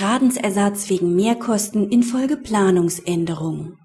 [0.00, 3.76] Schadensersatz wegen Mehrkosten infolge Planungsänderung.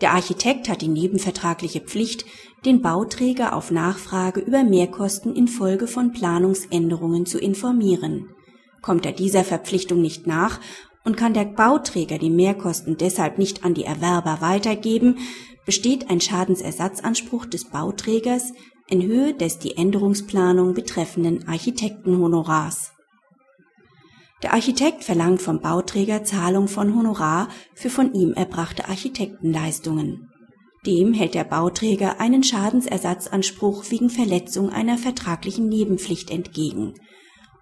[0.00, 2.26] Der Architekt hat die nebenvertragliche Pflicht,
[2.64, 8.28] den Bauträger auf Nachfrage über Mehrkosten infolge von Planungsänderungen zu informieren.
[8.82, 10.60] Kommt er dieser Verpflichtung nicht nach
[11.04, 15.18] und kann der Bauträger die Mehrkosten deshalb nicht an die Erwerber weitergeben,
[15.66, 18.52] besteht ein Schadensersatzanspruch des Bauträgers
[18.86, 22.91] in Höhe des die Änderungsplanung betreffenden Architektenhonorars
[24.42, 30.28] der Architekt verlangt vom Bauträger Zahlung von Honorar für von ihm erbrachte Architektenleistungen.
[30.84, 36.94] Dem hält der Bauträger einen Schadensersatzanspruch wegen Verletzung einer vertraglichen Nebenpflicht entgegen,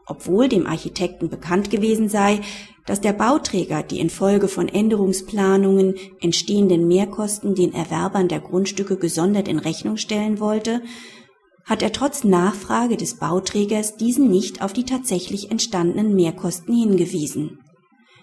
[0.06, 2.40] obwohl dem Architekten bekannt gewesen sei,
[2.86, 9.58] dass der Bauträger die infolge von Änderungsplanungen entstehenden Mehrkosten den Erwerbern der Grundstücke gesondert in
[9.58, 10.80] Rechnung stellen wollte
[11.70, 17.60] hat er trotz Nachfrage des Bauträgers diesen nicht auf die tatsächlich entstandenen Mehrkosten hingewiesen.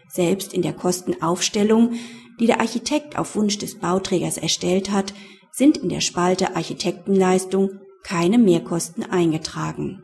[0.09, 1.93] Selbst in der Kostenaufstellung,
[2.41, 5.13] die der Architekt auf Wunsch des Bauträgers erstellt hat,
[5.54, 10.04] sind in der Spalte Architektenleistung keine Mehrkosten eingetragen.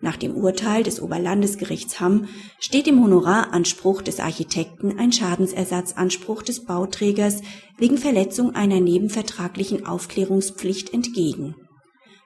[0.00, 2.26] Nach dem Urteil des Oberlandesgerichts Hamm
[2.58, 7.42] steht dem Honoraranspruch des Architekten ein Schadensersatzanspruch des Bauträgers
[7.78, 11.54] wegen Verletzung einer nebenvertraglichen Aufklärungspflicht entgegen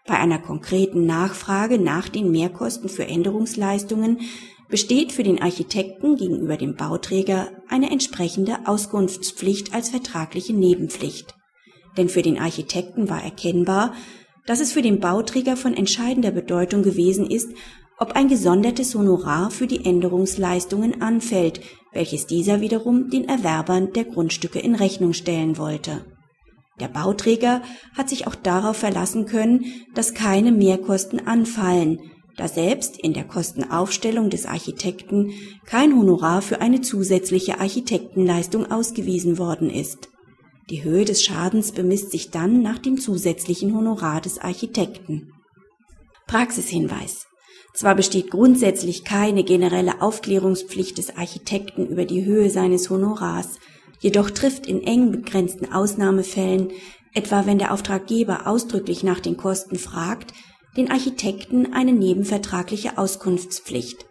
[0.09, 4.20] bei einer konkreten Nachfrage nach den Mehrkosten für Änderungsleistungen
[4.69, 11.34] besteht für den Architekten gegenüber dem Bauträger eine entsprechende Auskunftspflicht als vertragliche Nebenpflicht.
[11.97, 13.95] Denn für den Architekten war erkennbar,
[14.47, 17.50] dass es für den Bauträger von entscheidender Bedeutung gewesen ist,
[17.98, 21.61] ob ein gesondertes Honorar für die Änderungsleistungen anfällt,
[21.93, 26.03] welches dieser wiederum den Erwerbern der Grundstücke in Rechnung stellen wollte
[26.81, 27.62] der Bauträger
[27.97, 32.01] hat sich auch darauf verlassen können, dass keine Mehrkosten anfallen,
[32.37, 35.33] da selbst in der Kostenaufstellung des Architekten
[35.67, 40.09] kein Honorar für eine zusätzliche Architektenleistung ausgewiesen worden ist.
[40.71, 45.33] Die Höhe des Schadens bemisst sich dann nach dem zusätzlichen Honorar des Architekten.
[46.27, 47.27] Praxishinweis.
[47.75, 53.59] Zwar besteht grundsätzlich keine generelle Aufklärungspflicht des Architekten über die Höhe seines Honorars,
[54.00, 56.70] Jedoch trifft in eng begrenzten Ausnahmefällen,
[57.14, 60.32] etwa wenn der Auftraggeber ausdrücklich nach den Kosten fragt,
[60.76, 64.06] den Architekten eine nebenvertragliche Auskunftspflicht.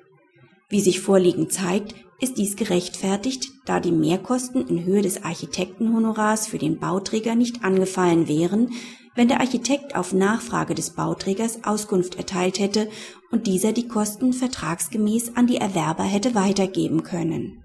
[0.70, 6.58] Wie sich vorliegend zeigt, ist dies gerechtfertigt, da die Mehrkosten in Höhe des Architektenhonorars für
[6.58, 8.72] den Bauträger nicht angefallen wären,
[9.16, 12.90] wenn der Architekt auf Nachfrage des Bauträgers Auskunft erteilt hätte
[13.32, 17.64] und dieser die Kosten vertragsgemäß an die Erwerber hätte weitergeben können